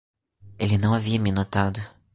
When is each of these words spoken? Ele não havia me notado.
Ele 0.57 0.79
não 0.79 0.95
havia 0.95 1.19
me 1.19 1.31
notado. 1.31 1.79